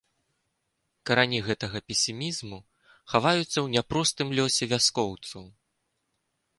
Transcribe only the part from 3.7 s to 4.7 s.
няпростым лёсе